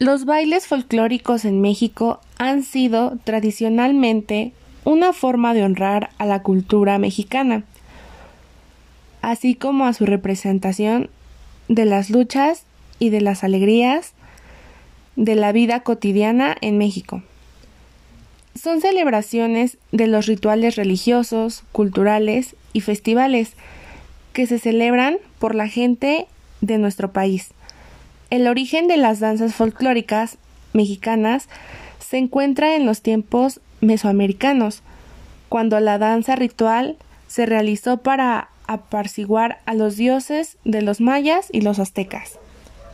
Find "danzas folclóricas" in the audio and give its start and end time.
29.18-30.38